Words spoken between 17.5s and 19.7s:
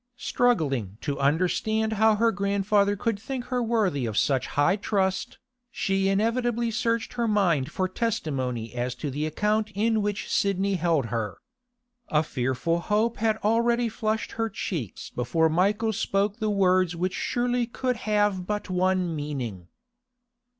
could have but one meaning.